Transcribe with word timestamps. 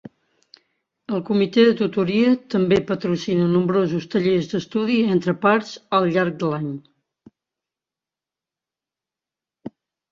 El 1.17 1.19
Comitè 1.27 1.65
de 1.67 1.75
Tutoria 1.81 2.31
també 2.55 2.79
patrocina 2.89 3.51
nombrosos 3.51 4.09
tallers 4.15 4.49
d'estudi 4.55 4.97
entre 5.17 5.37
pars 5.45 5.77
al 5.99 6.11
llarg 6.17 6.43
de 6.45 6.51
l'any. 6.55 6.69